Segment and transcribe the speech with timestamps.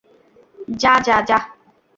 [0.81, 1.37] যা, যা, যা!